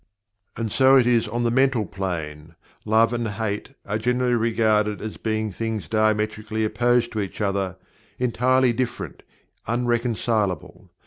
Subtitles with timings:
[0.57, 2.55] And so it is on the Mental Plane.
[2.85, 3.27] "Love and.
[3.27, 7.75] Hate" are generally regarded as being things diametrically opposed to each other;
[8.17, 9.21] entirely different;
[9.67, 10.89] unreconcilable.